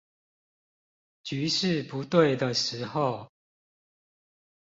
[1.21, 3.31] 局勢不對的時候